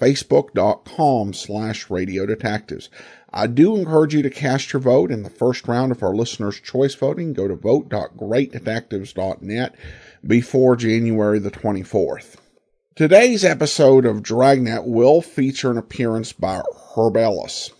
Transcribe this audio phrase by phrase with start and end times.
[0.00, 2.88] facebook.com slash Radio Detectives.
[3.32, 6.58] I do encourage you to cast your vote in the first round of our listeners'
[6.58, 7.32] choice voting.
[7.32, 9.76] Go to vote.greatdetectives.net
[10.26, 12.38] before January the 24th.
[12.96, 16.60] Today's episode of Dragnet will feature an appearance by
[16.96, 17.70] Herb Ellis.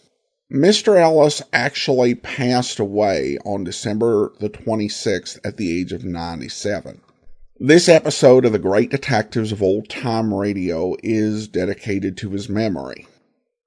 [0.52, 0.97] Mr.
[0.97, 7.00] Ellis actually passed away on December the 26th at the age of 97.
[7.62, 13.06] This episode of the Great Detectives of Old Time Radio is dedicated to his memory.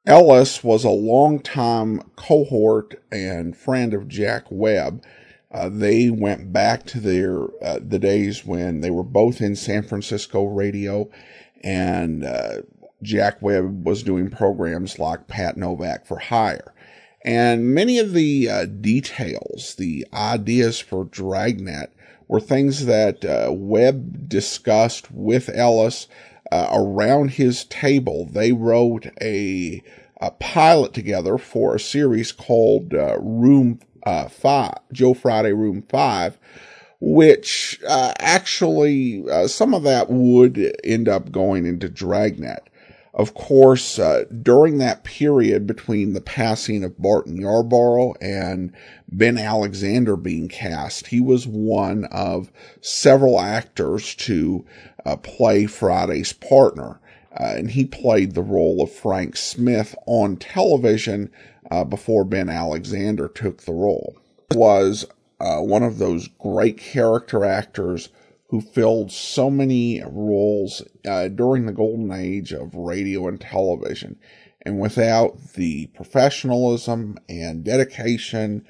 [0.07, 5.03] Ellis was a longtime cohort and friend of Jack Webb.
[5.51, 9.83] Uh, they went back to their uh, the days when they were both in San
[9.83, 11.07] Francisco radio
[11.63, 12.63] and uh,
[13.03, 16.73] Jack Webb was doing programs like Pat Novak for Hire.
[17.23, 21.93] And many of the uh, details, the ideas for Dragnet,
[22.27, 26.07] were things that uh, Webb discussed with Ellis
[26.51, 28.25] uh, around his table.
[28.25, 29.81] They wrote a,
[30.21, 36.37] a, pilot together for a series called uh, Room uh, Five, Joe Friday Room Five,
[36.99, 42.69] which uh, actually uh, some of that would end up going into Dragnet.
[43.13, 48.73] Of course, uh, during that period between the passing of Barton Yarborough and
[49.07, 52.51] Ben Alexander being cast, he was one of
[52.81, 54.65] several actors to
[55.05, 56.99] uh, play Friday's partner.
[57.39, 61.31] Uh, and he played the role of Frank Smith on television
[61.69, 64.15] uh, before Ben Alexander took the role.
[64.55, 65.05] Was
[65.39, 68.09] uh, one of those great character actors
[68.53, 74.15] who filled so many roles uh, during the golden age of radio and television.
[74.61, 78.63] And without the professionalism and dedication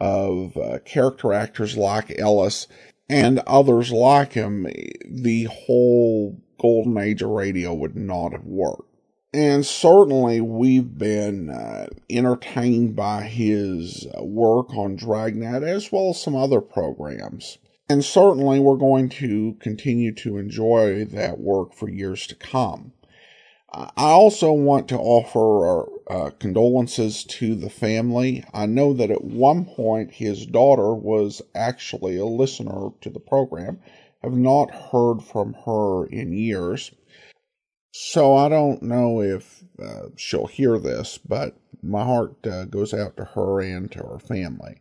[0.00, 2.66] of uh, character actors like Ellis
[3.10, 4.68] and others like him,
[5.04, 8.88] the whole golden age of radio would not have worked.
[9.34, 16.22] And certainly we've been uh, entertained by his uh, work on Dragnet as well as
[16.22, 17.58] some other programs.
[17.88, 22.92] And certainly we're going to continue to enjoy that work for years to come.
[23.72, 28.42] I also want to offer uh, condolences to the family.
[28.54, 33.80] I know that at one point his daughter was actually a listener to the program.
[34.22, 36.90] Have not heard from her in years.
[37.92, 43.16] So I don't know if uh, she'll hear this, but my heart uh, goes out
[43.18, 44.80] to her and to her family.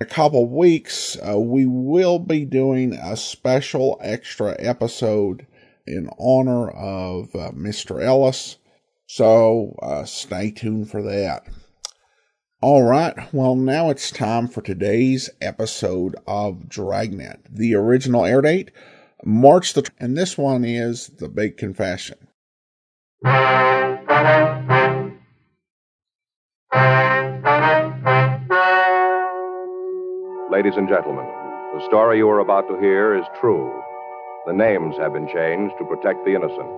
[0.00, 5.46] A couple weeks, uh, we will be doing a special extra episode
[5.86, 8.02] in honor of uh, Mr.
[8.02, 8.56] Ellis.
[9.06, 11.46] So uh, stay tuned for that.
[12.60, 17.42] All right, well, now it's time for today's episode of Dragnet.
[17.48, 18.70] The original air date
[19.24, 22.18] March the, and this one is The Big Confession.
[30.54, 31.26] Ladies and gentlemen,
[31.74, 33.82] the story you are about to hear is true.
[34.46, 36.70] The names have been changed to protect the innocent.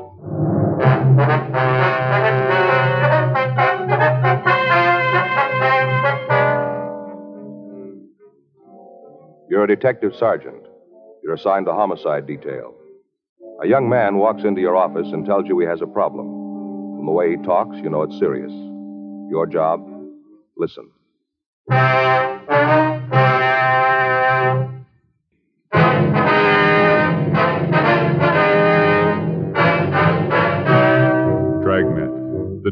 [9.50, 10.66] You're a detective sergeant.
[11.22, 12.72] You're assigned the homicide detail.
[13.62, 16.27] A young man walks into your office and tells you he has a problem.
[16.97, 18.53] From the way he talks, you know it's serious.
[19.28, 19.86] Your job?
[20.56, 20.89] Listen.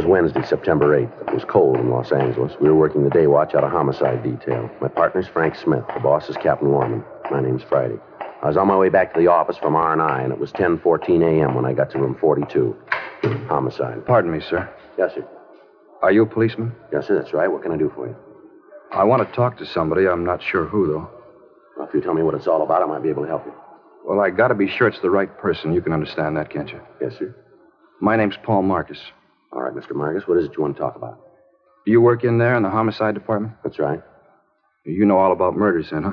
[0.00, 1.28] Was Wednesday, September 8th.
[1.28, 2.54] It was cold in Los Angeles.
[2.58, 4.70] We were working the day watch out of homicide detail.
[4.80, 5.84] My partner's Frank Smith.
[5.92, 7.04] The boss is Captain Warman.
[7.30, 7.98] My name's Friday.
[8.42, 11.22] I was on my way back to the office from R&I, and it was 10.14
[11.22, 11.54] a.m.
[11.54, 12.74] when I got to room 42.
[13.46, 14.06] Homicide.
[14.06, 14.66] Pardon me, sir.
[14.96, 15.28] Yes, sir.
[16.00, 16.72] Are you a policeman?
[16.90, 17.52] Yes, sir, that's right.
[17.52, 18.16] What can I do for you?
[18.90, 20.08] I want to talk to somebody.
[20.08, 21.10] I'm not sure who, though.
[21.76, 23.44] Well, if you tell me what it's all about, I might be able to help
[23.44, 23.52] you.
[24.06, 25.74] Well, I got to be sure it's the right person.
[25.74, 26.80] You can understand that, can't you?
[27.02, 27.36] Yes, sir.
[28.00, 28.98] My name's Paul Marcus.
[29.52, 29.94] All right, Mr.
[29.94, 31.20] Marcus, what is it you want to talk about?
[31.84, 33.54] Do You work in there in the homicide department?
[33.64, 34.00] That's right.
[34.84, 36.12] You know all about murders, then, huh?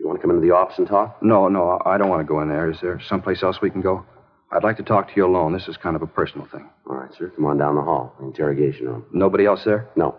[0.00, 1.22] You want to come into the office and talk?
[1.22, 2.70] No, no, I don't want to go in there.
[2.70, 4.04] Is there someplace else we can go?
[4.50, 5.52] I'd like to talk to you alone.
[5.52, 6.68] This is kind of a personal thing.
[6.88, 7.30] All right, sir.
[7.34, 8.14] Come on down the hall.
[8.18, 9.04] The interrogation room.
[9.12, 9.88] Nobody else there?
[9.96, 10.16] No.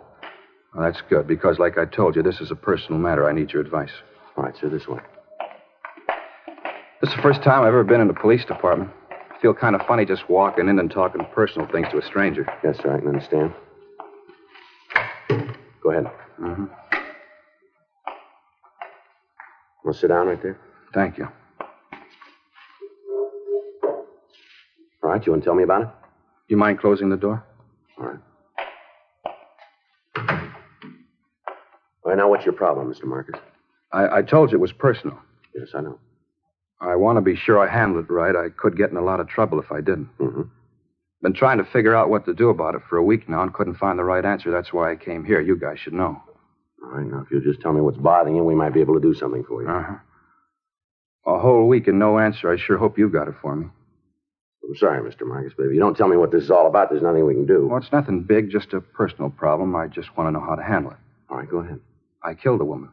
[0.74, 3.28] Well, that's good, because like I told you, this is a personal matter.
[3.28, 3.90] I need your advice.
[4.36, 5.00] All right, sir, this way.
[7.00, 8.90] This is the first time I've ever been in the police department.
[9.40, 12.46] Feel kind of funny just walking in and talking personal things to a stranger.
[12.62, 13.54] Yes, sir, I can understand.
[15.82, 16.04] Go ahead.
[16.38, 16.66] Mm-hmm.
[19.82, 20.58] Want to sit down right there?
[20.92, 21.26] Thank you.
[25.02, 25.88] All right, you want to tell me about it?
[26.48, 27.42] You mind closing the door?
[27.98, 28.18] All right.
[32.02, 33.04] All right, now what's your problem, Mr.
[33.04, 33.40] Marcus?
[33.92, 35.18] I, I told you it was personal.
[35.54, 35.98] Yes, I know.
[36.80, 38.34] I want to be sure I handle it right.
[38.34, 40.08] I could get in a lot of trouble if I didn't.
[40.18, 40.42] Mm-hmm.
[41.22, 43.52] Been trying to figure out what to do about it for a week now and
[43.52, 44.50] couldn't find the right answer.
[44.50, 45.40] That's why I came here.
[45.40, 46.22] You guys should know.
[46.82, 48.94] All right, now if you'll just tell me what's bothering you, we might be able
[48.94, 49.68] to do something for you.
[49.68, 49.96] Uh-huh.
[51.26, 52.50] A whole week and no answer.
[52.50, 53.66] I sure hope you got it for me.
[54.66, 55.26] I'm sorry, Mr.
[55.26, 57.34] Marcus, but if you don't tell me what this is all about, there's nothing we
[57.34, 57.66] can do.
[57.66, 59.76] Well, it's nothing big, just a personal problem.
[59.76, 60.98] I just want to know how to handle it.
[61.28, 61.80] All right, go ahead.
[62.22, 62.90] I killed a woman.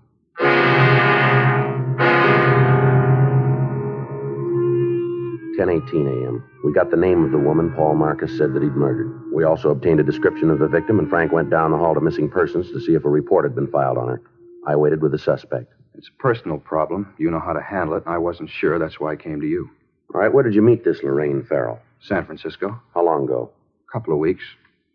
[5.57, 6.43] 10:18 a.m.
[6.63, 9.33] We got the name of the woman Paul Marcus said that he'd murdered.
[9.33, 12.01] We also obtained a description of the victim, and Frank went down the hall to
[12.01, 14.21] missing persons to see if a report had been filed on her.
[14.67, 15.73] I waited with the suspect.
[15.95, 17.13] It's a personal problem.
[17.17, 18.77] You know how to handle it, and I wasn't sure.
[18.77, 19.69] That's why I came to you.
[20.13, 21.79] All right, where did you meet this Lorraine Farrell?
[22.01, 22.79] San Francisco.
[22.93, 23.49] How long ago?
[23.89, 24.43] A couple of weeks.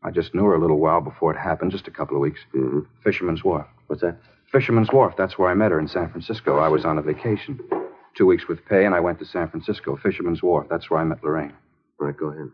[0.04, 2.40] I just knew her a little while before it happened, just a couple of weeks.
[2.54, 2.80] Mm-hmm.
[3.02, 3.66] Fisherman's Wharf.
[3.88, 4.18] What's that?
[4.50, 5.14] Fisherman's Wharf.
[5.16, 6.58] That's where I met her in San Francisco.
[6.58, 7.58] I was on a vacation.
[8.16, 9.96] Two weeks with pay, and I went to San Francisco.
[9.96, 10.66] Fisherman's Wharf.
[10.68, 11.52] That's where I met Lorraine.
[12.00, 12.50] All right, go ahead.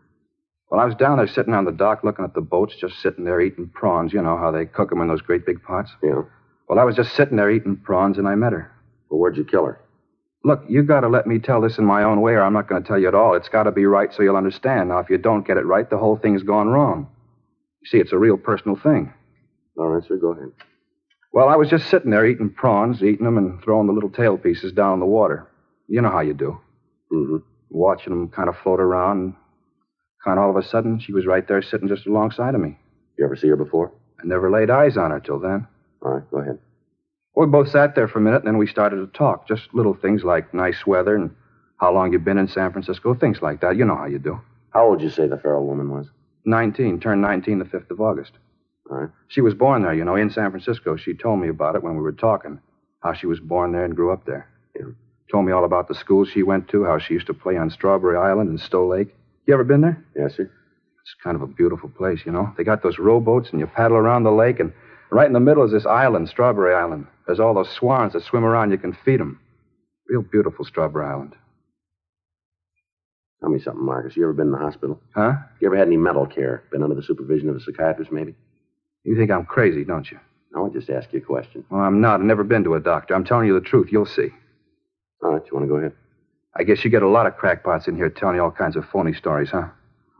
[0.69, 3.25] Well, I was down there sitting on the dock looking at the boats, just sitting
[3.25, 4.13] there eating prawns.
[4.13, 5.91] You know how they cook them in those great big pots?
[6.03, 6.21] Yeah.
[6.67, 8.71] Well, I was just sitting there eating prawns, and I met her.
[9.09, 9.81] Well, where'd you kill her?
[10.45, 12.69] Look, you got to let me tell this in my own way, or I'm not
[12.69, 13.33] going to tell you at all.
[13.35, 14.89] It's got to be right so you'll understand.
[14.89, 17.09] Now, if you don't get it right, the whole thing's gone wrong.
[17.81, 19.11] You see, it's a real personal thing.
[19.77, 20.51] All right, sir, go ahead.
[21.33, 24.37] Well, I was just sitting there eating prawns, eating them, and throwing the little tail
[24.37, 25.48] pieces down in the water.
[25.89, 26.59] You know how you do.
[27.11, 27.37] Mm-hmm.
[27.71, 29.33] Watching them kind of float around,
[30.23, 32.77] kind of all of a sudden, she was right there sitting just alongside of me.
[33.17, 33.91] You ever see her before?
[34.21, 35.67] I never laid eyes on her till then.
[36.01, 36.59] All right, go ahead.
[37.33, 39.47] Well, We both sat there for a minute, and then we started to talk.
[39.47, 41.31] Just little things like nice weather and
[41.77, 43.77] how long you've been in San Francisco, things like that.
[43.77, 44.39] You know how you do.
[44.71, 46.07] How old did you say the Farrell woman was?
[46.45, 48.33] 19, turned 19 the 5th of August.
[48.91, 49.09] All right.
[49.27, 50.97] She was born there, you know, in San Francisco.
[50.97, 52.59] She told me about it when we were talking,
[53.01, 54.49] how she was born there and grew up there.
[54.75, 54.87] Yeah.
[55.31, 57.69] Told me all about the school she went to, how she used to play on
[57.69, 59.15] Strawberry Island and Stow Lake.
[59.45, 60.03] You ever been there?
[60.15, 60.43] Yes, sir.
[61.01, 62.51] It's kind of a beautiful place, you know.
[62.57, 64.73] They got those rowboats, and you paddle around the lake, and
[65.11, 67.07] right in the middle is this island, Strawberry Island.
[67.25, 68.71] There's all those swans that swim around.
[68.71, 69.39] You can feed them.
[70.07, 71.35] Real beautiful, Strawberry Island.
[73.39, 74.17] Tell me something, Marcus.
[74.17, 74.99] You ever been in the hospital?
[75.15, 75.33] Huh?
[75.61, 76.63] You ever had any mental care?
[76.71, 78.35] Been under the supervision of a psychiatrist, maybe?
[79.03, 80.19] You think I'm crazy, don't you?
[80.51, 81.63] No, I just ask you a question.
[81.69, 82.19] Well, I'm not.
[82.19, 83.13] I've never been to a doctor.
[83.13, 83.89] I'm telling you the truth.
[83.91, 84.29] You'll see.
[85.23, 85.93] All right, you want to go ahead?
[86.55, 88.85] I guess you get a lot of crackpots in here telling you all kinds of
[88.91, 89.67] phony stories, huh?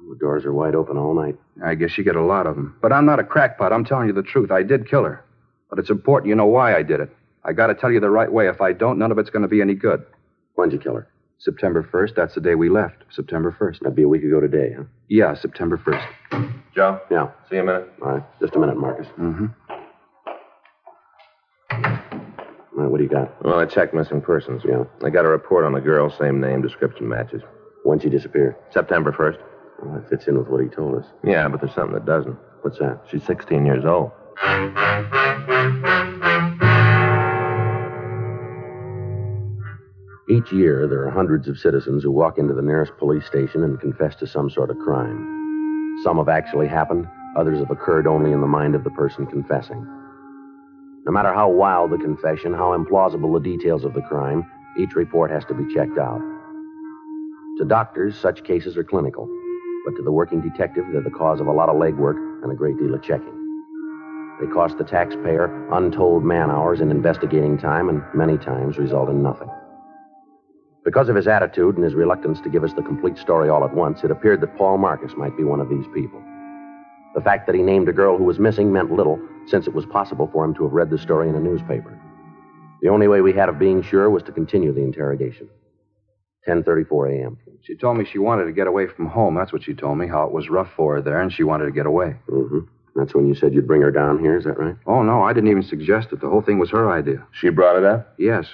[0.10, 1.38] The doors are wide open all night.
[1.64, 2.76] I guess you get a lot of them.
[2.82, 3.72] But I'm not a crackpot.
[3.72, 4.52] I'm telling you the truth.
[4.52, 5.24] I did kill her.
[5.70, 7.10] But it's important you know why I did it.
[7.44, 8.48] I got to tell you the right way.
[8.48, 10.04] If I don't, none of it's going to be any good.
[10.56, 11.08] When'd you kill her?
[11.38, 13.04] September 1st, that's the day we left.
[13.12, 13.80] September 1st.
[13.80, 14.84] That'd be a week ago today, huh?
[15.08, 16.54] Yeah, September 1st.
[16.76, 17.00] Joe?
[17.10, 17.30] Yeah.
[17.50, 17.94] See you in a minute.
[18.02, 19.08] All right, just a minute, Marcus.
[19.18, 19.46] Mm-hmm.
[19.69, 19.69] All
[22.82, 23.44] right, what do you got?
[23.44, 24.64] Well, I checked missing persons.
[24.68, 24.84] Yeah.
[25.04, 27.42] I got a report on the girl, same name, description matches.
[27.84, 28.58] When'd she disappear?
[28.72, 29.40] September 1st.
[29.82, 31.06] Well, that fits in with what he told us.
[31.24, 32.38] Yeah, but there's something that doesn't.
[32.62, 33.02] What's that?
[33.10, 34.12] She's 16 years old.
[40.30, 43.80] Each year, there are hundreds of citizens who walk into the nearest police station and
[43.80, 45.98] confess to some sort of crime.
[46.04, 49.86] Some have actually happened, others have occurred only in the mind of the person confessing.
[51.10, 54.46] No matter how wild the confession, how implausible the details of the crime,
[54.78, 56.22] each report has to be checked out.
[57.58, 59.28] To doctors, such cases are clinical,
[59.86, 62.56] but to the working detective, they're the cause of a lot of legwork and a
[62.56, 63.34] great deal of checking.
[64.40, 69.24] They cost the taxpayer untold man hours in investigating time and many times result in
[69.24, 69.50] nothing.
[70.86, 73.74] Because of his attitude and his reluctance to give us the complete story all at
[73.74, 76.22] once, it appeared that Paul Marcus might be one of these people.
[77.16, 79.86] The fact that he named a girl who was missing meant little, since it was
[79.86, 82.00] possible for him to have read the story in a newspaper.
[82.82, 85.50] The only way we had of being sure was to continue the interrogation.
[86.48, 87.38] 10.34 a.m.
[87.62, 89.36] She told me she wanted to get away from home.
[89.36, 91.66] That's what she told me, how it was rough for her there, and she wanted
[91.66, 92.16] to get away.
[92.30, 92.60] Mm-hmm.
[92.96, 94.76] That's when you said you'd bring her down here, is that right?
[94.86, 96.22] Oh, no, I didn't even suggest it.
[96.22, 97.26] The whole thing was her idea.
[97.32, 98.14] She brought it up?
[98.18, 98.48] Yes.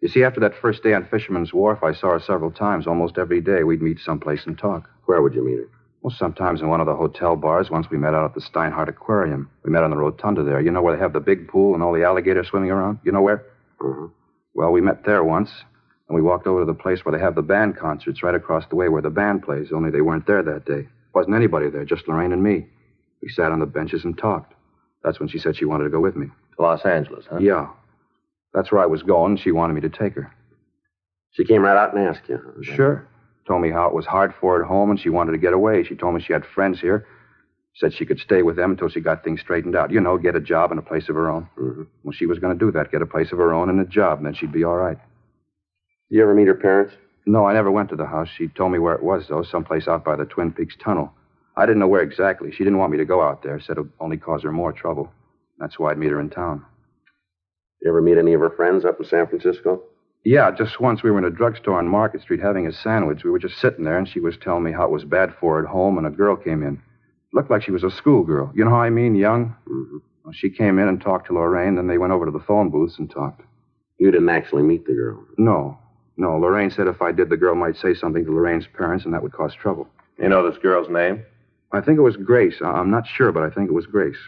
[0.00, 2.86] You see, after that first day on Fisherman's Wharf, I saw her several times.
[2.86, 4.90] Almost every day, we'd meet someplace and talk.
[5.06, 5.68] Where would you meet her?
[6.02, 7.70] Well, sometimes in one of the hotel bars.
[7.70, 9.48] Once we met out at the Steinhart Aquarium.
[9.64, 10.60] We met on the rotunda there.
[10.60, 12.98] You know where they have the big pool and all the alligators swimming around?
[13.04, 13.44] You know where?
[13.80, 14.08] Uh-huh.
[14.54, 15.50] Well, we met there once,
[16.08, 18.64] and we walked over to the place where they have the band concerts right across
[18.68, 20.88] the way where the band plays, only they weren't there that day.
[21.14, 22.66] Wasn't anybody there, just Lorraine and me.
[23.22, 24.54] We sat on the benches and talked.
[25.04, 26.26] That's when she said she wanted to go with me.
[26.56, 27.38] To Los Angeles, huh?
[27.38, 27.68] Yeah.
[28.52, 30.32] That's where I was going, and she wanted me to take her.
[31.30, 32.38] She came right out and asked you.
[32.44, 32.74] huh?
[32.74, 33.08] Sure.
[33.46, 35.52] Told me how it was hard for her at home and she wanted to get
[35.52, 35.84] away.
[35.84, 37.06] She told me she had friends here.
[37.74, 39.90] Said she could stay with them until she got things straightened out.
[39.90, 41.48] You know, get a job and a place of her own.
[41.58, 41.86] Mhm.
[42.04, 43.84] Well, she was going to do that, get a place of her own and a
[43.86, 44.98] job, and then she'd be all right.
[46.10, 46.94] You ever meet her parents?
[47.24, 48.28] No, I never went to the house.
[48.28, 51.12] She told me where it was, though, someplace out by the Twin Peaks Tunnel.
[51.56, 52.50] I didn't know where exactly.
[52.52, 53.58] She didn't want me to go out there.
[53.60, 55.10] Said it would only cause her more trouble.
[55.58, 56.64] That's why I'd meet her in town.
[57.80, 59.82] You ever meet any of her friends up in San Francisco?
[60.24, 63.24] Yeah, just once we were in a drugstore on Market Street having a sandwich.
[63.24, 65.56] We were just sitting there, and she was telling me how it was bad for
[65.58, 66.80] her at home, and a girl came in.
[67.32, 68.52] Looked like she was a schoolgirl.
[68.54, 69.56] You know how I mean, young?
[69.68, 69.96] Mm-hmm.
[70.24, 72.70] Well, she came in and talked to Lorraine, then they went over to the phone
[72.70, 73.42] booths and talked.
[73.98, 75.24] You didn't actually meet the girl.
[75.38, 75.78] No,
[76.16, 76.36] no.
[76.38, 79.22] Lorraine said if I did, the girl might say something to Lorraine's parents, and that
[79.22, 79.88] would cause trouble.
[80.18, 81.24] You know this girl's name?
[81.72, 82.60] I think it was Grace.
[82.62, 84.18] I- I'm not sure, but I think it was Grace.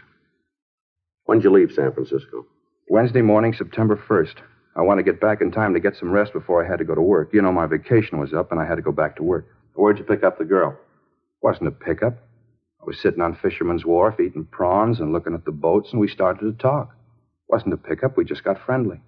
[1.25, 2.45] When'd you leave San Francisco?
[2.89, 4.35] Wednesday morning, September 1st.
[4.75, 6.85] I wanted to get back in time to get some rest before I had to
[6.85, 7.29] go to work.
[7.33, 9.47] You know, my vacation was up, and I had to go back to work.
[9.73, 10.77] Where'd you pick up the girl?
[11.41, 12.17] Wasn't a pickup.
[12.81, 16.07] I was sitting on Fisherman's Wharf eating prawns and looking at the boats, and we
[16.07, 16.95] started to talk.
[17.47, 18.17] Wasn't a pickup.
[18.17, 18.99] We just got friendly.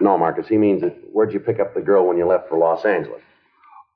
[0.00, 0.48] No, Marcus.
[0.48, 3.20] He means that where'd you pick up the girl when you left for Los Angeles?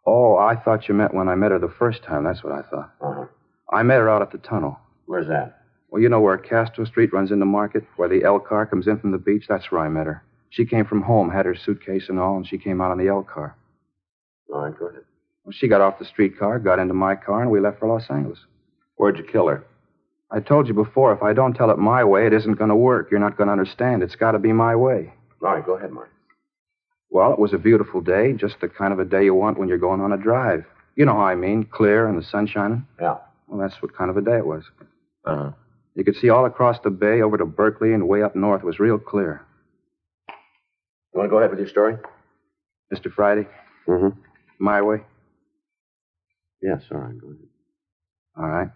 [0.07, 2.25] Oh, I thought you meant when I met her the first time.
[2.25, 2.93] That's what I thought.
[3.01, 3.25] Uh-huh.
[3.73, 4.79] I met her out at the tunnel.
[5.07, 5.63] Where's that?
[5.89, 8.99] Well, you know where Castro Street runs into Market, where the L car comes in
[8.99, 9.47] from the beach?
[9.49, 10.23] That's where I met her.
[10.57, 13.09] She came from home, had her suitcase and all, and she came out on the
[13.09, 13.55] L car.
[14.51, 15.03] All right, go ahead.
[15.45, 18.09] Well, she got off the streetcar, got into my car, and we left for Los
[18.09, 18.39] Angeles.
[18.95, 19.65] Where'd you kill her?
[20.31, 22.77] I told you before, if I don't tell it my way, it isn't going to
[22.77, 23.11] work.
[23.11, 24.03] You're not going to understand.
[24.03, 25.13] It's got to be my way.
[25.43, 26.11] All right, go ahead, Mark.
[27.11, 29.69] Well, it was a beautiful day, just the kind of a day you want when
[29.69, 30.65] you're going on a drive.
[30.95, 32.87] You know how I mean, clear and the sun shining.
[32.99, 33.19] Yeah.
[33.47, 34.65] Well, that's what kind of a day it was.
[35.27, 35.53] Uh-huh.
[35.95, 38.63] You could see all across the bay over to Berkeley and way up north.
[38.63, 39.46] It was real clear.
[41.17, 41.97] You want to go ahead with your story?
[42.93, 43.11] Mr.
[43.11, 43.49] Friday,
[43.89, 44.21] Mm-hmm.
[44.59, 44.99] my way.
[46.61, 47.39] Yes, all right, go ahead.
[48.37, 48.69] All right.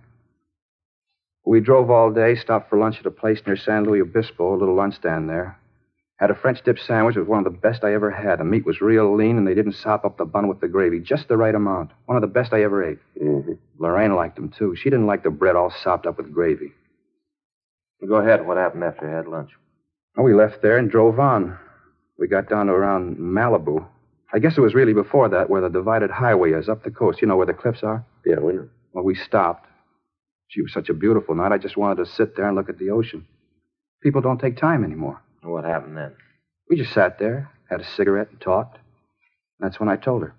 [1.45, 4.57] We drove all day, stopped for lunch at a place near San Luis Obispo, a
[4.57, 5.59] little lunch stand there.
[6.17, 7.17] Had a French dip sandwich.
[7.17, 8.39] It was one of the best I ever had.
[8.41, 10.99] The meat was real lean, and they didn't sop up the bun with the gravy.
[11.01, 11.91] Just the right amount.
[12.07, 12.99] One of the best I ever ate.
[13.23, 13.53] Mm-hmm.
[13.79, 14.75] Lorraine liked them, too.
[14.77, 16.73] She didn't like the bread all sopped up with gravy.
[18.09, 18.47] Go ahead.
[18.47, 19.51] What happened after you had lunch?
[20.17, 21.59] Well, we left there and drove on.
[22.21, 23.87] We got down to around Malibu.
[24.33, 27.23] I guess it was really before that where the divided highway is, up the coast.
[27.23, 28.05] You know where the cliffs are?
[28.27, 28.69] Yeah, we know.
[28.93, 29.67] Well, we stopped.
[30.49, 32.79] She was such a beautiful night, I just wanted to sit there and look at
[32.79, 33.27] the ocean.
[34.03, 35.23] People don't take time anymore.
[35.43, 36.13] What happened then?
[36.69, 38.79] We just sat there, had a cigarette, and talked.
[39.59, 40.35] That's when I told her.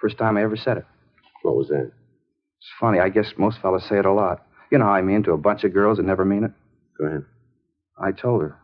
[0.00, 0.84] First time I ever said it.
[1.42, 1.92] What was that?
[2.58, 4.44] It's funny, I guess most fellas say it a lot.
[4.70, 6.52] You know how I mean to a bunch of girls that never mean it?
[6.98, 7.24] Go ahead.
[7.98, 8.58] I told her.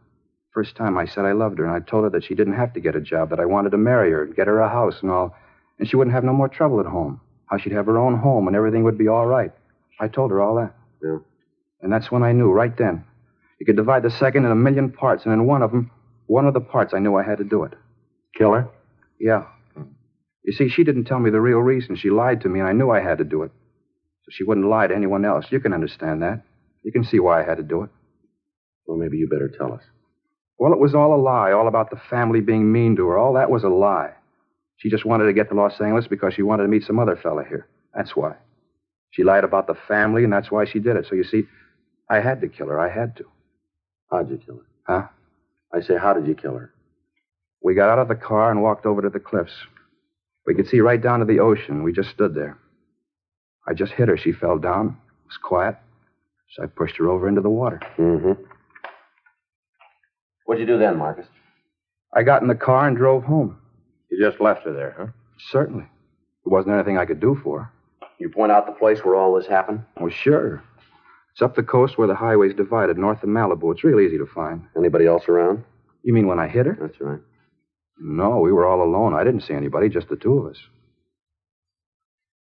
[0.55, 2.75] First time I said I loved her, and I told her that she didn't have
[2.75, 4.99] to get a job, that I wanted to marry her and get her a house
[5.01, 5.35] and all,
[5.79, 7.21] and she wouldn't have no more trouble at home.
[7.47, 9.53] How she'd have her own home and everything would be all right.
[10.01, 10.75] I told her all that.
[11.03, 11.19] Yeah.
[11.81, 13.05] And that's when I knew, right then.
[13.59, 15.91] You could divide the second in a million parts, and in one of them,
[16.27, 17.75] one of the parts, I knew I had to do it.
[18.37, 18.69] Kill her?
[19.21, 19.45] Yeah.
[19.75, 19.93] Hmm.
[20.45, 21.97] You see, she didn't tell me the real reason.
[21.97, 23.53] She lied to me, and I knew I had to do it.
[24.25, 25.47] So she wouldn't lie to anyone else.
[25.51, 26.43] You can understand that.
[26.83, 27.91] You can see why I had to do it.
[28.87, 29.83] Well, maybe you better tell us.
[30.59, 33.19] Well, it was all a lie, all about the family being mean to her.
[33.19, 34.13] All that was a lie.
[34.77, 37.17] She just wanted to get to Los Angeles because she wanted to meet some other
[37.17, 37.69] fella here.
[37.95, 38.35] That's why.
[39.11, 41.07] She lied about the family, and that's why she did it.
[41.09, 41.45] So you see,
[42.09, 42.81] I had to kill her.
[42.81, 43.25] I had to.
[44.11, 44.67] How'd you kill her?
[44.87, 45.09] Huh?
[45.73, 46.73] I say, how did you kill her?
[47.63, 49.53] We got out of the car and walked over to the cliffs.
[50.47, 51.83] We could see right down to the ocean.
[51.83, 52.59] We just stood there.
[53.67, 54.17] I just hit her.
[54.17, 54.89] She fell down.
[54.89, 55.77] It was quiet.
[56.51, 57.81] So I pushed her over into the water.
[57.97, 58.43] Mm-hmm.
[60.47, 61.27] What'd you do then, Marcus?
[62.15, 63.59] I got in the car and drove home.
[64.11, 65.07] You just left her there, huh?
[65.51, 65.85] Certainly.
[66.45, 67.73] There wasn't anything I could do for her.
[68.19, 69.85] You point out the place where all this happened?
[69.99, 70.63] Well, sure.
[71.33, 73.73] It's up the coast where the highway's divided, north of Malibu.
[73.73, 74.65] It's real easy to find.
[74.77, 75.65] Anybody else around?
[76.03, 76.77] You mean when I hit her?
[76.81, 77.21] That's right.
[77.99, 79.15] No, we were all alone.
[79.15, 80.59] I didn't see anybody, just the two of us.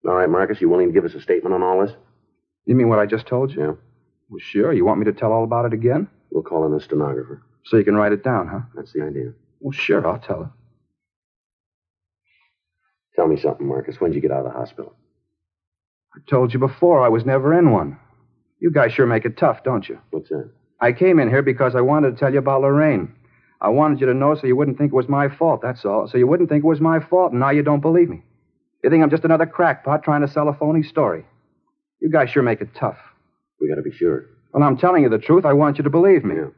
[0.06, 1.94] All right, Marcus, you willing to give us a statement on all this?
[2.64, 3.60] You mean what I just told you?
[3.60, 3.72] Yeah.
[4.28, 4.72] Well, sure.
[4.72, 6.08] You want me to tell all about it again?
[6.30, 7.42] We'll call in a stenographer.
[7.66, 8.60] So you can write it down, huh?
[8.74, 9.32] That's the idea.
[9.60, 10.50] Well, sure, I'll tell her.
[13.16, 13.96] Tell me something, Marcus.
[13.96, 14.94] When'd you get out of the hospital?
[16.14, 17.98] I told you before I was never in one.
[18.60, 19.98] You guys sure make it tough, don't you?
[20.10, 20.50] What's that?
[20.80, 23.14] I came in here because I wanted to tell you about Lorraine.
[23.60, 26.06] I wanted you to know so you wouldn't think it was my fault, that's all.
[26.06, 28.22] So you wouldn't think it was my fault, and now you don't believe me.
[28.84, 31.24] You think I'm just another crackpot trying to sell a phony story.
[32.00, 32.98] You guys sure make it tough.
[33.60, 34.26] We gotta be sure.
[34.52, 35.44] Well, I'm telling you the truth.
[35.44, 36.36] I want you to believe me.
[36.36, 36.48] Yeah.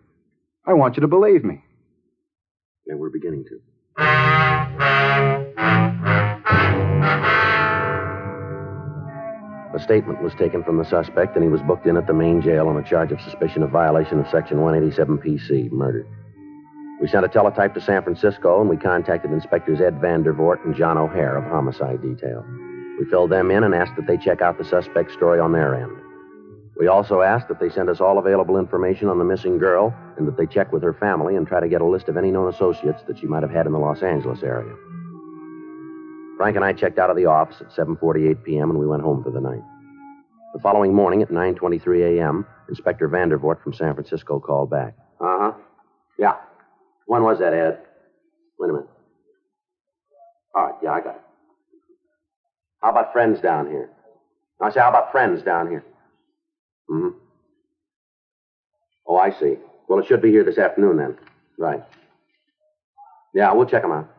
[0.68, 1.62] I want you to believe me.
[2.88, 3.60] And we're beginning to.
[9.74, 12.42] A statement was taken from the suspect, and he was booked in at the main
[12.42, 16.06] jail on a charge of suspicion of violation of Section 187 PC, murder.
[17.00, 20.98] We sent a teletype to San Francisco, and we contacted Inspectors Ed Vandervoort and John
[20.98, 22.44] O'Hare of Homicide Detail.
[22.98, 25.74] We filled them in and asked that they check out the suspect's story on their
[25.74, 25.97] end.
[26.78, 30.28] We also asked that they send us all available information on the missing girl and
[30.28, 32.48] that they check with her family and try to get a list of any known
[32.48, 34.72] associates that she might have had in the Los Angeles area.
[36.36, 38.70] Frank and I checked out of the office at 7:48 p.m.
[38.70, 39.62] and we went home for the night.
[40.54, 44.94] The following morning at 9:23 a.m., Inspector Vandervoort from San Francisco called back.
[45.20, 45.52] Uh-huh.
[46.16, 46.36] Yeah.
[47.06, 47.80] When was that, Ed?
[48.58, 48.88] Wait a minute.
[50.54, 51.22] All right, yeah, I got it.
[52.82, 53.90] How about friends down here?
[54.60, 55.84] I say, how about friends down here?
[56.88, 57.08] Hmm
[59.06, 59.56] Oh, I see.
[59.88, 61.16] Well, it should be here this afternoon then.
[61.56, 61.82] Right.
[63.34, 64.10] Yeah, we'll check them out.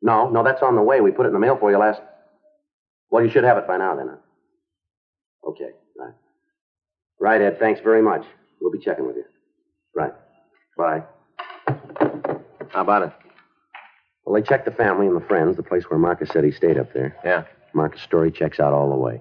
[0.00, 1.00] No, no, that's on the way.
[1.00, 2.00] We put it in the mail for you last.
[3.10, 4.08] Well, you should have it by now then.
[4.08, 4.16] Huh?
[5.50, 6.14] Okay, right.
[7.20, 7.58] Right, Ed.
[7.58, 8.24] Thanks very much.
[8.60, 9.24] We'll be checking with you.
[9.94, 10.12] Right.
[10.76, 11.02] Bye.
[12.70, 13.12] How about it?
[14.24, 16.78] Well, they checked the family and the friends, the place where Marcus said he stayed
[16.78, 17.16] up there.
[17.24, 17.44] Yeah.
[17.74, 19.20] Marcus' story checks out all the way.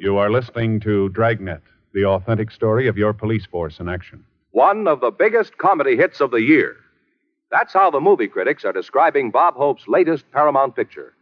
[0.00, 1.60] You are listening to Dragnet,
[1.92, 4.24] the authentic story of your police force in action.
[4.52, 6.76] One of the biggest comedy hits of the year.
[7.50, 11.12] That's how the movie critics are describing Bob Hope's latest Paramount picture.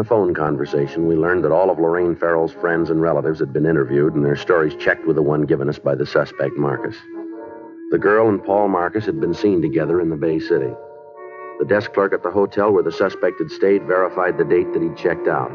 [0.00, 3.66] The phone conversation, we learned that all of Lorraine Farrell's friends and relatives had been
[3.66, 6.96] interviewed and their stories checked with the one given us by the suspect, Marcus.
[7.90, 10.72] The girl and Paul Marcus had been seen together in the Bay City.
[11.58, 14.80] The desk clerk at the hotel where the suspect had stayed verified the date that
[14.80, 15.52] he'd checked out.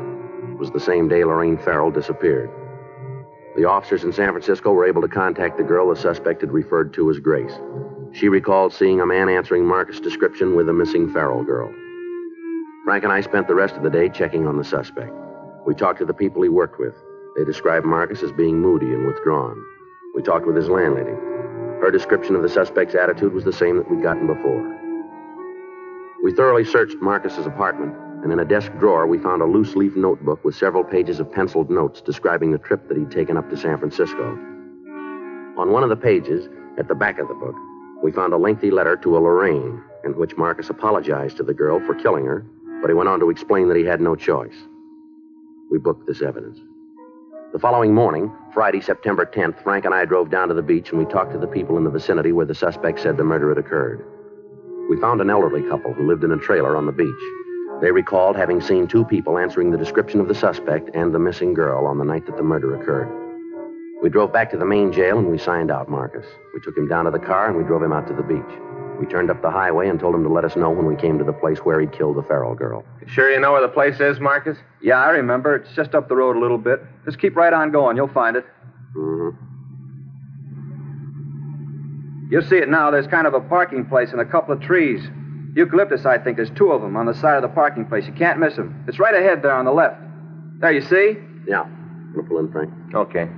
[0.51, 2.51] It was the same day Lorraine Farrell disappeared.
[3.55, 6.93] The officers in San Francisco were able to contact the girl the suspect had referred
[6.93, 7.59] to as Grace.
[8.11, 11.73] She recalled seeing a man answering Marcus' description with a missing Farrell girl.
[12.85, 15.11] Frank and I spent the rest of the day checking on the suspect.
[15.65, 16.93] We talked to the people he worked with.
[17.35, 19.59] They described Marcus as being moody and withdrawn.
[20.13, 21.17] We talked with his landlady.
[21.81, 24.61] Her description of the suspect's attitude was the same that we'd gotten before.
[26.23, 29.95] We thoroughly searched Marcus's apartment, and in a desk drawer we found a loose leaf
[29.95, 33.57] notebook with several pages of penciled notes describing the trip that he'd taken up to
[33.57, 34.37] San Francisco.
[35.57, 37.55] On one of the pages, at the back of the book,
[38.03, 41.79] we found a lengthy letter to a Lorraine in which Marcus apologized to the girl
[41.79, 42.45] for killing her,
[42.85, 44.53] but he went on to explain that he had no choice.
[45.71, 46.59] We booked this evidence.
[47.51, 50.99] The following morning, Friday, September 10th, Frank and I drove down to the beach and
[50.99, 53.57] we talked to the people in the vicinity where the suspect said the murder had
[53.57, 54.05] occurred.
[54.87, 57.09] We found an elderly couple who lived in a trailer on the beach.
[57.81, 61.55] They recalled having seen two people answering the description of the suspect and the missing
[61.55, 63.09] girl on the night that the murder occurred.
[64.03, 66.27] We drove back to the main jail and we signed out Marcus.
[66.53, 68.61] We took him down to the car and we drove him out to the beach.
[68.99, 71.17] We turned up the highway and told him to let us know when we came
[71.17, 72.83] to the place where he'd killed the Farrell girl.
[73.07, 74.57] Sure you know where the place is, Marcus?
[74.81, 75.55] Yeah, I remember.
[75.55, 76.81] It's just up the road a little bit.
[77.03, 77.97] Just keep right on going.
[77.97, 78.45] You'll find it.
[78.95, 79.41] Mm-hmm.
[82.31, 82.89] You'll see it now.
[82.89, 85.01] There's kind of a parking place and a couple of trees.
[85.55, 86.37] Eucalyptus, I think.
[86.37, 88.05] There's two of them on the side of the parking place.
[88.07, 88.83] You can't miss them.
[88.87, 90.01] It's right ahead there on the left.
[90.59, 91.17] There, you see?
[91.47, 91.61] Yeah.
[91.61, 92.73] I'm going to pull in, Frank?
[92.93, 93.29] Okay.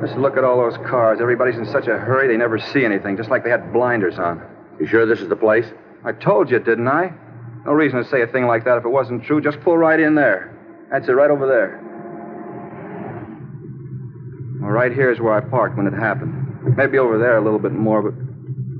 [0.00, 1.20] Just look at all those cars.
[1.20, 4.42] Everybody's in such a hurry they never see anything, just like they had blinders on.
[4.78, 5.66] You sure this is the place?
[6.04, 7.12] I told you, didn't I?
[7.66, 9.40] No reason to say a thing like that if it wasn't true.
[9.42, 10.56] Just pull right in there.
[10.90, 11.78] That's it, right over there.
[14.60, 16.76] Well, right here is where I parked when it happened.
[16.76, 18.14] Maybe over there a little bit more, but.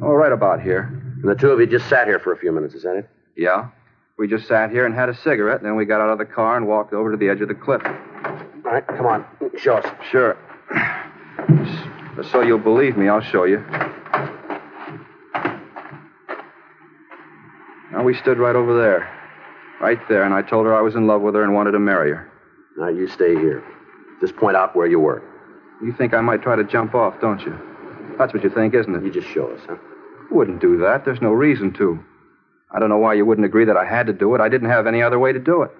[0.02, 0.84] Oh, right about here.
[1.22, 3.10] And the two of you just sat here for a few minutes, is that it?
[3.36, 3.68] Yeah.
[4.16, 6.24] We just sat here and had a cigarette, and then we got out of the
[6.24, 7.82] car and walked over to the edge of the cliff.
[7.84, 9.26] All right, come on.
[9.58, 9.86] Show us.
[10.10, 10.38] Sure.
[12.22, 13.64] So you'll believe me, I'll show you.
[17.92, 19.16] Now, we stood right over there.
[19.80, 21.78] Right there, and I told her I was in love with her and wanted to
[21.78, 22.30] marry her.
[22.76, 23.64] Now, you stay here.
[24.20, 25.22] Just point out where you were.
[25.82, 27.58] You think I might try to jump off, don't you?
[28.18, 29.02] That's what you think, isn't it?
[29.02, 29.76] You just show us, huh?
[30.30, 31.04] wouldn't do that.
[31.04, 31.98] There's no reason to.
[32.70, 34.40] I don't know why you wouldn't agree that I had to do it.
[34.40, 35.70] I didn't have any other way to do it.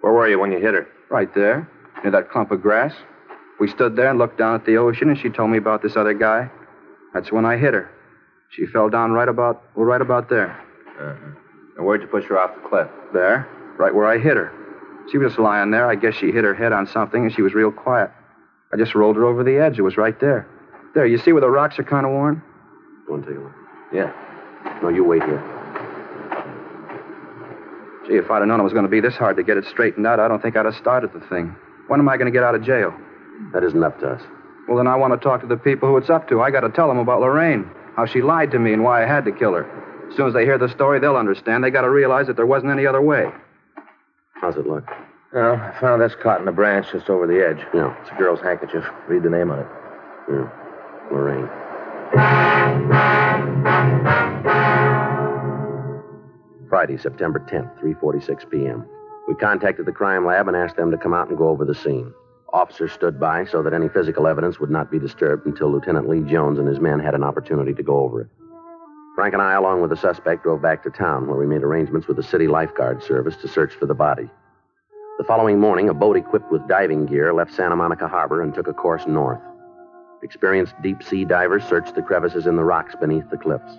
[0.00, 0.88] Where were you when you hit her?
[1.10, 1.68] Right there,
[2.02, 2.94] near that clump of grass.
[3.60, 5.94] We stood there and looked down at the ocean, and she told me about this
[5.94, 6.50] other guy.
[7.12, 7.90] That's when I hit her.
[8.48, 10.58] She fell down right about, well, right about there.
[10.98, 11.36] Uh-huh.
[11.76, 12.88] And where'd you push her off the cliff?
[13.12, 13.46] There,
[13.78, 14.50] right where I hit her.
[15.12, 15.86] She was lying there.
[15.86, 18.10] I guess she hit her head on something, and she was real quiet.
[18.72, 19.78] I just rolled her over the edge.
[19.78, 20.48] It was right there.
[20.94, 22.42] There, you see where the rocks are kind of worn?
[23.06, 23.52] Go and take a look.
[23.92, 24.12] Yeah.
[24.82, 25.42] No, you wait here.
[28.06, 29.66] Gee, if I'd have known it was going to be this hard to get it
[29.66, 31.54] straightened out, I don't think I'd have started the thing.
[31.88, 32.94] When am I going to get out of jail?
[33.52, 34.22] That isn't up to us.
[34.68, 36.40] Well, then I want to talk to the people who it's up to.
[36.40, 39.06] I got to tell them about Lorraine, how she lied to me and why I
[39.06, 39.64] had to kill her.
[40.08, 41.64] As soon as they hear the story, they'll understand.
[41.64, 43.26] They got to realize that there wasn't any other way.
[44.34, 44.88] How's it look?
[45.32, 47.64] Well, I found this caught in a branch just over the edge.
[47.72, 47.94] Yeah.
[48.02, 48.84] It's a girl's handkerchief.
[49.08, 49.66] Read the name on it.
[50.28, 50.50] Yeah.
[51.12, 51.48] Lorraine.
[56.68, 58.86] Friday, September 10th, 3:46 p.m.
[59.28, 61.74] We contacted the crime lab and asked them to come out and go over the
[61.74, 62.12] scene.
[62.52, 66.22] Officers stood by so that any physical evidence would not be disturbed until Lieutenant Lee
[66.22, 68.28] Jones and his men had an opportunity to go over it.
[69.14, 72.08] Frank and I, along with the suspect, drove back to town where we made arrangements
[72.08, 74.28] with the city lifeguard service to search for the body.
[75.18, 78.66] The following morning, a boat equipped with diving gear left Santa Monica Harbor and took
[78.66, 79.40] a course north.
[80.22, 83.78] Experienced deep sea divers searched the crevices in the rocks beneath the cliffs.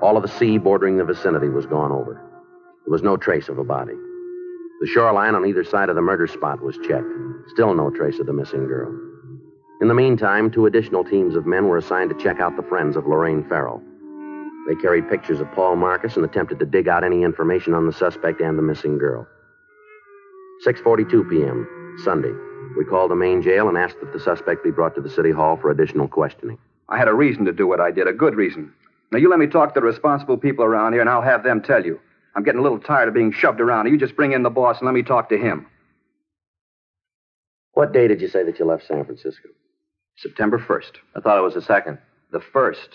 [0.00, 2.14] All of the sea bordering the vicinity was gone over.
[2.84, 3.94] There was no trace of a body.
[4.80, 7.08] The shoreline on either side of the murder spot was checked.
[7.48, 8.94] Still no trace of the missing girl.
[9.80, 12.96] In the meantime, two additional teams of men were assigned to check out the friends
[12.96, 13.82] of Lorraine Farrell.
[14.66, 17.92] They carried pictures of Paul Marcus and attempted to dig out any information on the
[17.92, 19.26] suspect and the missing girl.
[20.66, 21.98] 6:42 p.m.
[22.02, 22.32] Sunday.
[22.76, 25.30] We called the main jail and asked that the suspect be brought to the city
[25.30, 26.58] hall for additional questioning.
[26.88, 28.72] I had a reason to do what I did, a good reason.
[29.12, 31.62] Now, you let me talk to the responsible people around here, and I'll have them
[31.62, 32.00] tell you.
[32.36, 33.88] I'm getting a little tired of being shoved around.
[33.88, 35.66] You just bring in the boss and let me talk to him.
[37.72, 39.48] What day did you say that you left San Francisco?
[40.18, 40.92] September 1st.
[41.16, 41.98] I thought it was the second.
[42.32, 42.88] The 1st.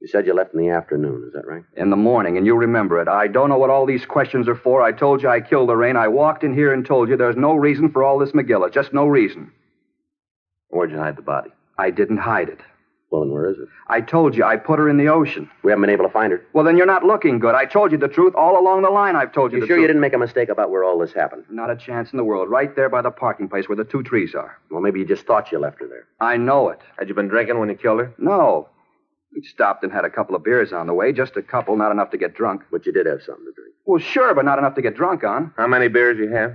[0.00, 1.62] You said you left in the afternoon, is that right?
[1.76, 3.06] In the morning, and you remember it.
[3.06, 4.82] I don't know what all these questions are for.
[4.82, 5.96] I told you I killed Lorraine.
[5.96, 8.72] I walked in here and told you there's no reason for all this McGilla.
[8.72, 9.52] Just no reason.
[10.68, 11.50] Where'd you hide the body?
[11.76, 12.60] I didn't hide it.
[13.10, 13.66] Well, and where is it?
[13.88, 15.50] I told you I put her in the ocean.
[15.64, 16.46] We haven't been able to find her.
[16.52, 17.56] Well, then you're not looking good.
[17.56, 19.16] I told you the truth all along the line.
[19.16, 19.82] I've told you You the sure truth.
[19.82, 21.42] you didn't make a mistake about where all this happened?
[21.50, 22.48] Not a chance in the world.
[22.48, 24.58] Right there by the parking place where the two trees are.
[24.70, 26.06] Well, maybe you just thought you left her there.
[26.20, 26.78] I know it.
[26.98, 28.14] Had you been drinking when you killed her?
[28.16, 28.68] No.
[29.34, 31.12] We stopped and had a couple of beers on the way.
[31.12, 32.62] Just a couple, not enough to get drunk.
[32.70, 33.74] But you did have something to drink.
[33.86, 35.52] Well, sure, but not enough to get drunk on.
[35.56, 36.54] How many beers you have?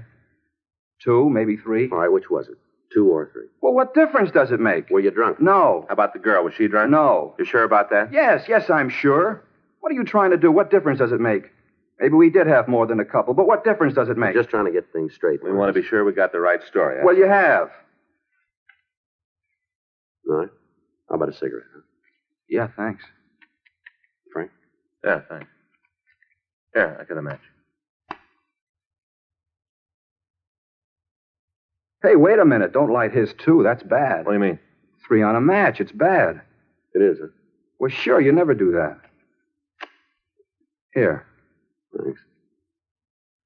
[1.02, 1.90] Two, maybe three.
[1.92, 2.58] All right, which was it?
[2.96, 3.48] Two or three?
[3.62, 4.90] Well, what difference does it make?
[4.90, 5.42] Were you drunk?
[5.42, 5.86] No.
[5.90, 6.46] How about the girl?
[6.46, 6.90] Was she drunk?
[6.90, 7.36] No.
[7.38, 8.14] You sure about that?
[8.14, 9.44] Yes, yes, I'm sure.
[9.82, 10.50] What are you trying to do?
[10.52, 11.52] What difference does it make?
[12.00, 14.34] Maybe we did have more than a couple, but what difference does it make?
[14.34, 15.44] Just trying to get things straight.
[15.44, 17.04] We want to be sure we got the right story.
[17.04, 17.70] Well, you have.
[20.30, 20.50] All right.
[21.10, 21.68] How about a cigarette?
[21.74, 21.82] Huh?
[22.50, 23.04] Yeah, thanks.
[24.34, 24.52] Frank?
[25.04, 25.48] Yeah, thanks.
[26.74, 27.42] Here, I got a match.
[32.06, 32.72] Hey, wait a minute.
[32.72, 33.64] Don't light his, too.
[33.64, 34.26] That's bad.
[34.26, 34.60] What do you mean?
[35.08, 35.80] Three on a match.
[35.80, 36.42] It's bad.
[36.94, 37.28] It is, huh?
[37.80, 39.00] Well, sure, you never do that.
[40.94, 41.26] Here.
[41.98, 42.22] Thanks.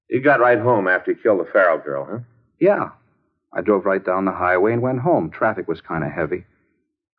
[0.09, 2.19] You got right home after you killed the Farrell girl, huh?
[2.59, 2.89] Yeah.
[3.53, 5.31] I drove right down the highway and went home.
[5.31, 6.43] Traffic was kind of heavy.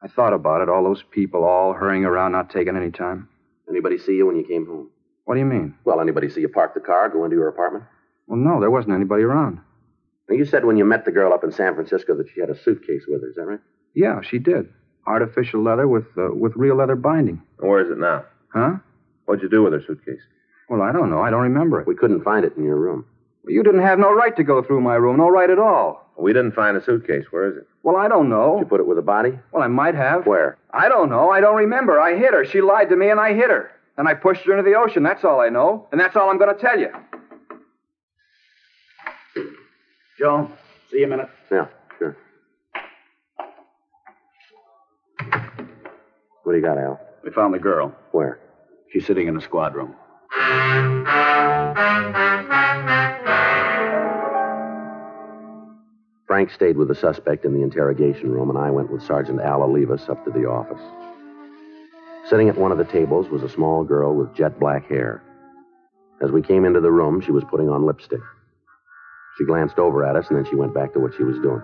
[0.03, 3.29] I thought about it, all those people all hurrying around, not taking any time.
[3.69, 4.91] Anybody see you when you came home?
[5.25, 5.75] What do you mean?
[5.85, 7.85] Well, anybody see you park the car, go into your apartment?
[8.27, 9.61] Well, no, there wasn't anybody around.
[10.31, 12.51] Now, you said when you met the girl up in San Francisco that she had
[12.51, 13.59] a suitcase with her, is that right?
[13.95, 14.69] Yeah, she did.
[15.07, 17.43] Artificial leather with uh, with real leather binding.
[17.59, 18.25] And where is it now?
[18.55, 18.75] Huh?
[19.25, 20.21] What'd you do with her suitcase?
[20.69, 21.21] Well, I don't know.
[21.21, 21.87] I don't remember it.
[21.89, 23.05] We couldn't find it in your room.
[23.45, 25.17] Well, You didn't have no right to go through my room.
[25.17, 26.07] No right at all.
[26.17, 27.25] We didn't find a suitcase.
[27.31, 27.67] Where is it?
[27.83, 28.59] Well, I don't Did know.
[28.61, 29.37] you put it with a body?
[29.53, 30.27] Well, I might have.
[30.27, 30.59] Where?
[30.73, 31.31] I don't know.
[31.31, 31.99] I don't remember.
[31.99, 32.45] I hit her.
[32.45, 33.71] She lied to me, and I hit her.
[33.97, 35.03] And I pushed her into the ocean.
[35.03, 35.89] That's all I know.
[35.91, 36.91] And that's all I'm going to tell you.
[40.21, 40.51] Joe,
[40.91, 41.31] see you in a minute.
[41.51, 42.15] Yeah, sure.
[46.43, 47.01] What do you got, Al?
[47.25, 47.97] We found the girl.
[48.13, 48.39] Where?
[48.93, 49.95] She's sitting in the squad room.
[56.27, 59.61] Frank stayed with the suspect in the interrogation room, and I went with Sergeant Al
[59.61, 60.83] Olivas up to the office.
[62.29, 65.23] Sitting at one of the tables was a small girl with jet black hair.
[66.21, 68.21] As we came into the room, she was putting on lipstick.
[69.41, 71.63] She glanced over at us, and then she went back to what she was doing.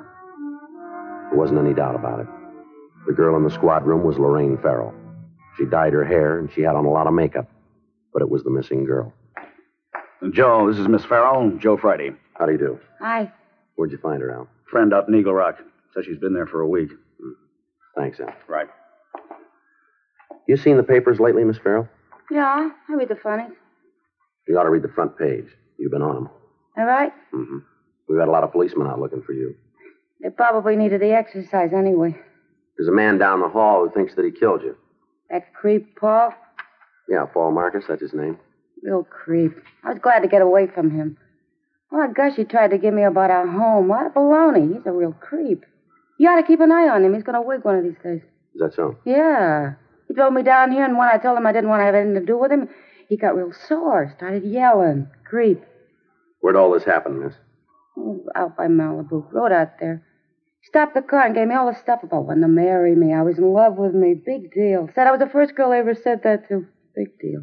[1.29, 2.27] There wasn't any doubt about it.
[3.07, 4.95] The girl in the squad room was Lorraine Farrell.
[5.59, 7.51] She dyed her hair, and she had on a lot of makeup.
[8.15, 9.13] But it was the missing girl.
[10.31, 11.51] Joe, this is Miss Farrell.
[11.59, 12.13] Joe Friday.
[12.39, 12.81] How do you do?
[12.99, 13.31] Hi.
[13.75, 14.49] Where'd you find her, Al?
[14.71, 15.59] Friend out in Eagle Rock.
[15.93, 16.89] Says she's been there for a week.
[17.21, 17.33] Hmm.
[17.95, 18.33] Thanks, Al.
[18.49, 18.69] Right.
[20.49, 21.89] You seen the papers lately, Miss Farrell?
[22.31, 23.53] Yeah, I read the funnies.
[24.49, 25.47] You ought to read the front page.
[25.79, 26.31] You've been on them.
[26.77, 27.13] All right?
[27.35, 27.59] Mm-hmm.
[28.09, 29.55] We've got a lot of policemen out looking for you.
[30.23, 32.17] They probably needed the exercise anyway.
[32.77, 34.77] There's a man down the hall who thinks that he killed you.
[35.31, 36.33] That creep, Paul?
[37.09, 38.39] Yeah, Paul Marcus, that's his name.
[38.83, 39.53] Real creep.
[39.85, 41.17] I was glad to get away from him.
[41.93, 43.89] Oh, gosh, he tried to give me about our home.
[43.89, 44.75] What a baloney.
[44.75, 45.65] He's a real creep.
[46.19, 47.15] You ought to keep an eye on him.
[47.15, 48.23] He's going to wig one of these days.
[48.55, 48.97] Is that so?
[49.05, 49.75] Yeah.
[50.09, 51.95] He drove me down here, and when I told him I didn't want to have
[51.95, 52.69] anything to do with him,
[53.09, 55.09] he got real sore, started yelling.
[55.29, 55.63] Creep.
[56.47, 57.35] Where'd all this happen, miss?
[57.99, 59.33] Oh, out by Malibu.
[59.33, 60.07] Road out there.
[60.63, 63.13] Stopped the car and gave me all the stuff about wanting to marry me.
[63.13, 64.15] I was in love with me.
[64.15, 64.89] Big deal.
[64.95, 66.65] Said I was the first girl I ever said that to.
[66.95, 67.43] Big deal.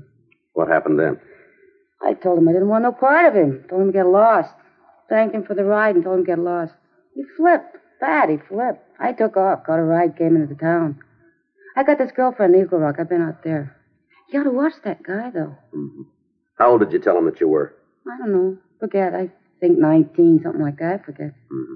[0.54, 1.20] What happened then?
[2.02, 3.66] I told him I didn't want no part of him.
[3.70, 4.54] Told him to get lost.
[5.10, 6.72] Thanked him for the ride and told him to get lost.
[7.14, 7.76] He flipped.
[8.00, 8.88] Bad, he flipped.
[9.02, 11.00] I took off, got a ride, came into the town.
[11.76, 12.96] I got this girlfriend in Eagle Rock.
[13.00, 13.76] I've been out there.
[14.30, 15.58] You ought to watch that guy, though.
[15.76, 16.04] Mm-hmm.
[16.58, 17.76] How old did you tell him that you were?
[18.08, 18.58] I don't know.
[18.84, 19.16] Forget.
[19.16, 21.00] I think 19, something like that.
[21.00, 21.28] I forget.
[21.50, 21.76] Mm-hmm.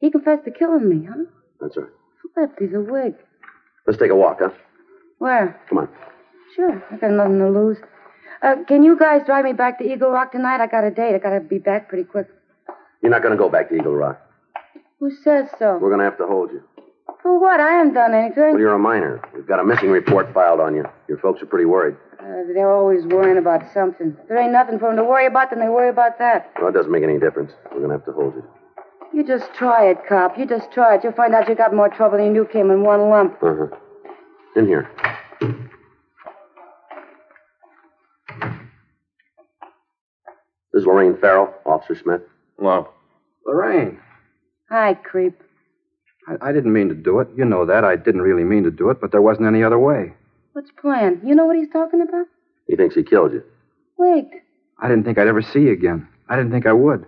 [0.00, 1.24] He confessed to killing me, huh?
[1.60, 1.90] That's right.
[2.32, 2.58] Flipped.
[2.58, 3.16] He's a wig.
[3.86, 4.48] Let's take a walk, huh?
[5.18, 5.60] Where?
[5.68, 5.88] Come on.
[6.56, 6.82] Sure.
[6.90, 7.76] I got nothing to lose.
[8.42, 10.62] Uh, can you guys drive me back to Eagle Rock tonight?
[10.62, 11.14] I got a date.
[11.14, 12.28] I got to be back pretty quick.
[13.02, 14.18] You're not going to go back to Eagle Rock.
[15.00, 15.76] Who says so?
[15.76, 16.62] We're going to have to hold you.
[17.20, 17.60] For what?
[17.60, 18.52] I haven't done anything.
[18.52, 19.20] Well, you're a minor.
[19.34, 20.86] We've got a missing report filed on you.
[21.10, 21.96] Your folks are pretty worried.
[22.28, 24.14] Uh, they're always worrying about something.
[24.28, 26.52] There ain't nothing for them to worry about, then they worry about that.
[26.60, 27.52] Well, it doesn't make any difference.
[27.72, 28.44] We're going to have to hold you.
[29.14, 30.36] You just try it, cop.
[30.36, 31.04] You just try it.
[31.04, 33.42] You'll find out you got more trouble than you knew came in one lump.
[33.42, 33.76] Uh huh.
[34.56, 34.90] In here.
[40.72, 42.20] This is Lorraine Farrell, Officer Smith.
[42.58, 42.88] Hello.
[43.46, 43.98] Lorraine,
[44.68, 45.40] Hi, creep.
[46.28, 47.28] I, I didn't mean to do it.
[47.34, 47.84] You know that.
[47.84, 50.12] I didn't really mean to do it, but there wasn't any other way.
[50.58, 51.20] What's plan?
[51.24, 52.26] You know what he's talking about?
[52.66, 53.44] He thinks he killed you.
[53.96, 54.28] Wait.
[54.80, 56.08] I didn't think I'd ever see you again.
[56.28, 57.06] I didn't think I would.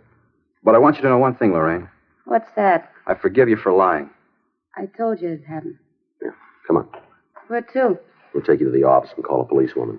[0.63, 1.89] But I want you to know one thing, Lorraine.
[2.27, 2.93] What's that?
[3.09, 4.09] I forgive you for lying.
[4.77, 5.77] I told you it hadn't.
[6.23, 6.31] Yeah.
[6.69, 6.89] Come on.
[7.49, 7.99] Where to?
[8.33, 9.99] We'll take you to the office and call a policewoman.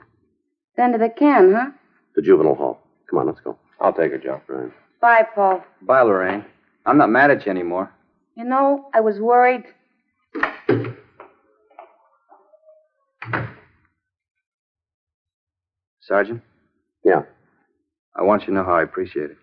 [0.77, 1.71] Then to the can, huh?
[2.15, 2.79] The juvenile hall.
[3.09, 3.59] Come on, let's go.
[3.81, 4.39] I'll take it, Joe.
[4.47, 4.71] Right.
[5.01, 5.61] Bye, Paul.
[5.81, 6.45] Bye, Lorraine.
[6.85, 7.91] I'm not mad at you anymore.
[8.37, 9.65] You know, I was worried.
[16.11, 16.41] Sergeant,
[17.05, 17.21] Yeah.
[18.17, 19.37] I want you to know how I appreciate it.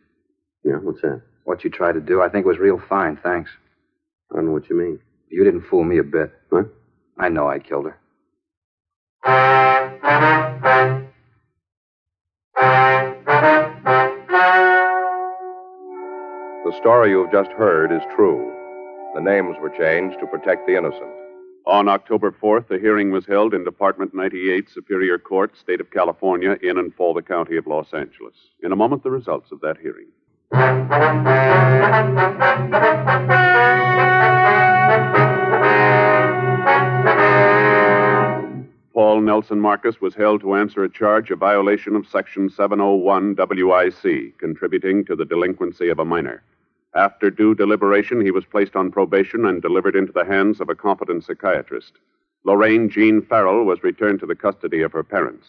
[0.65, 1.23] Yeah, what's that?
[1.45, 3.51] What you tried to do, I think was real fine, thanks.
[4.31, 5.01] I don't know what you mean.
[5.31, 6.31] You didn't fool me a bit.
[6.51, 6.67] What?
[7.19, 7.97] I know I killed her.
[16.67, 18.53] The story you've just heard is true.
[19.15, 21.15] The names were changed to protect the innocent.
[21.69, 26.57] On October 4th, a hearing was held in Department 98, Superior Court, State of California,
[26.63, 28.33] in and for the County of Los Angeles.
[28.63, 30.07] In a moment, the results of that hearing.
[38.95, 44.39] Paul Nelson Marcus was held to answer a charge of violation of Section 701 WIC,
[44.39, 46.43] contributing to the delinquency of a minor.
[46.95, 50.75] After due deliberation, he was placed on probation and delivered into the hands of a
[50.75, 51.93] competent psychiatrist.
[52.45, 55.47] Lorraine Jean Farrell was returned to the custody of her parents.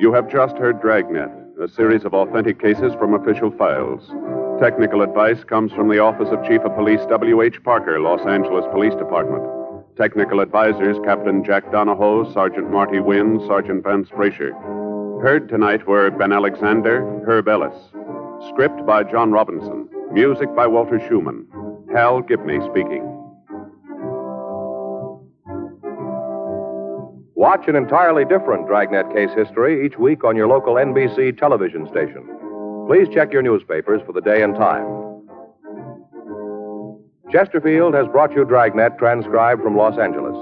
[0.00, 4.12] You have just heard Dragnet, a series of authentic cases from official files.
[4.60, 7.62] Technical advice comes from the Office of Chief of Police W.H.
[7.62, 9.63] Parker, Los Angeles Police Department.
[9.96, 14.50] Technical advisors Captain Jack Donahoe, Sergeant Marty Wynn, Sergeant Vance Brasher.
[15.22, 17.76] Heard tonight were Ben Alexander, Herb Ellis.
[18.48, 19.88] Script by John Robinson.
[20.10, 21.46] Music by Walter Schumann.
[21.94, 23.04] Hal Gibney speaking.
[27.36, 32.26] Watch an entirely different Dragnet case history each week on your local NBC television station.
[32.88, 35.03] Please check your newspapers for the day and time.
[37.34, 40.36] Chesterfield has brought you Dragnet, transcribed from Los Angeles.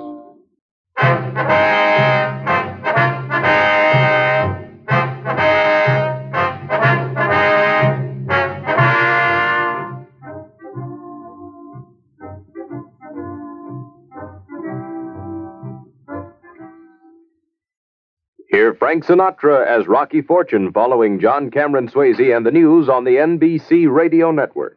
[18.50, 23.12] Hear Frank Sinatra as Rocky Fortune following John Cameron Swayze and the news on the
[23.12, 24.76] NBC Radio Network.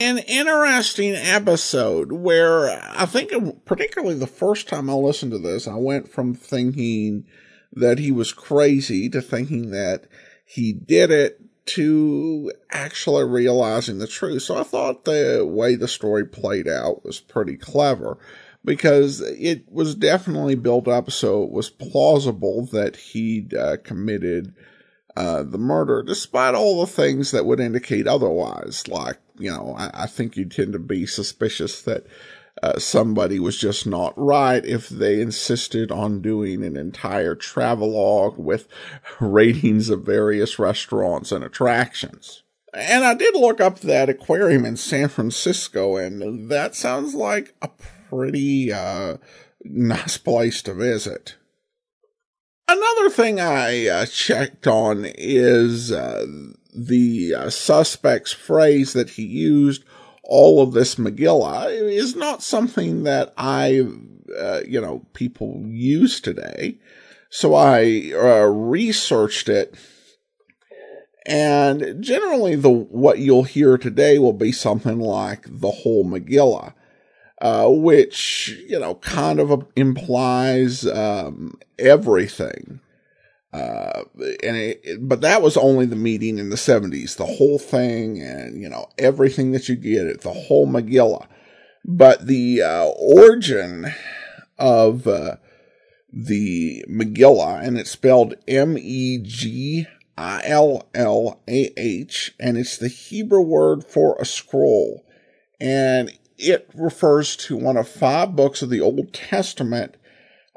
[0.00, 3.32] An interesting episode where I think,
[3.64, 7.24] particularly the first time I listened to this, I went from thinking
[7.72, 10.04] that he was crazy to thinking that
[10.44, 14.42] he did it to actually realizing the truth.
[14.42, 18.18] So I thought the way the story played out was pretty clever
[18.64, 24.54] because it was definitely built up so it was plausible that he'd uh, committed
[25.16, 28.86] uh, the murder, despite all the things that would indicate otherwise.
[28.86, 32.06] Like, you know, I, I think you tend to be suspicious that
[32.62, 38.68] uh, somebody was just not right if they insisted on doing an entire travelogue with
[39.20, 42.42] ratings of various restaurants and attractions.
[42.74, 47.70] And I did look up that aquarium in San Francisco, and that sounds like a
[48.10, 49.16] pretty uh,
[49.64, 51.36] nice place to visit.
[52.68, 56.26] Another thing I uh, checked on is uh,
[56.86, 59.84] the uh, suspect's phrase that he used,
[60.22, 63.86] all of this Megillah, is not something that I,
[64.38, 66.78] uh, you know, people use today.
[67.30, 69.74] So I uh, researched it.
[71.26, 76.74] And generally, the what you'll hear today will be something like the whole Megillah.
[77.40, 82.80] Uh, which, you know, kind of implies um, everything.
[83.52, 84.02] Uh,
[84.42, 88.60] and it, but that was only the meeting in the 70s, the whole thing, and,
[88.60, 91.26] you know, everything that you get, it, the whole Megillah.
[91.84, 93.86] But the uh, origin
[94.58, 95.36] of uh,
[96.12, 102.76] the Megillah, and it's spelled M E G I L L A H, and it's
[102.76, 105.06] the Hebrew word for a scroll.
[105.60, 109.96] And it refers to one of five books of the Old Testament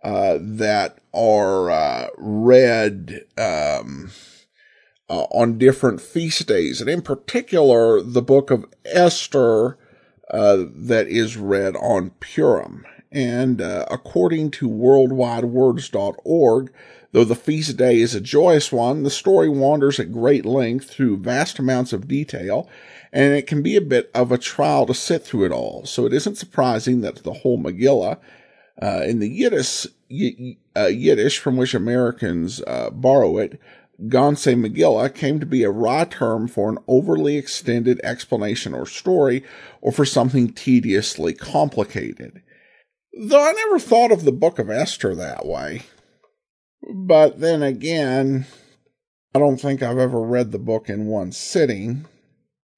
[0.04, 4.10] uh, that are uh, read um,
[5.10, 9.78] uh, on different feast days, and in particular, the book of Esther
[10.30, 12.86] uh, that is read on Purim.
[13.12, 16.74] And uh, according to worldwidewords.org,
[17.12, 21.18] though the feast day is a joyous one, the story wanders at great length through
[21.18, 22.70] vast amounts of detail
[23.14, 25.86] and it can be a bit of a trial to sit through it all.
[25.86, 28.18] So it isn't surprising that the whole Megillah,
[28.82, 33.60] uh, in the Yiddish, y- uh, Yiddish from which Americans uh, borrow it,
[34.08, 39.44] Ganze Megillah came to be a raw term for an overly extended explanation or story,
[39.82, 42.42] or for something tediously complicated.
[43.20, 45.84] Though I never thought of the Book of Esther that way.
[46.94, 48.48] But then again,
[49.36, 52.06] I don't think I've ever read the book in one sitting.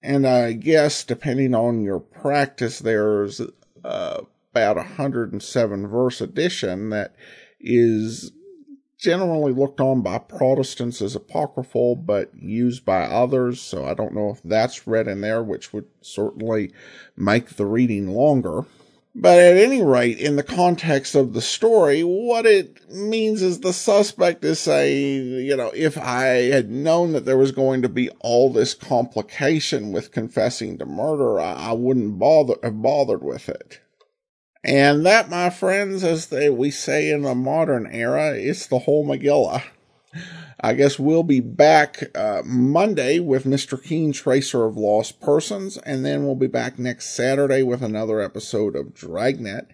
[0.01, 3.41] And I guess depending on your practice, there's
[3.85, 4.21] uh,
[4.53, 7.15] about a 107 verse edition that
[7.59, 8.31] is
[8.99, 13.59] generally looked on by Protestants as apocryphal, but used by others.
[13.59, 16.71] So I don't know if that's read in there, which would certainly
[17.17, 18.65] make the reading longer.
[19.15, 23.73] But at any rate, in the context of the story, what it means is the
[23.73, 28.09] suspect is saying, you know, if I had known that there was going to be
[28.21, 33.81] all this complication with confessing to murder, I, I wouldn't bother have bothered with it.
[34.63, 39.05] And that, my friends, as they, we say in the modern era, it's the whole
[39.05, 39.63] Megillah.
[40.59, 43.81] I guess we'll be back uh, Monday with Mr.
[43.81, 48.77] Keen, Tracer of Lost Persons, and then we'll be back next Saturday with another episode
[48.77, 49.67] of Dragnet.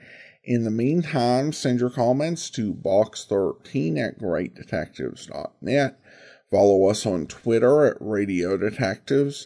[0.44, 6.00] In the meantime, send your comments to box13 at greatdetectives.net.
[6.50, 9.46] Follow us on Twitter at Radio Detectives